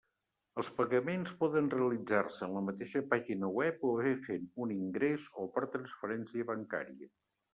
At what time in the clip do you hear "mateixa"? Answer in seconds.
2.69-3.03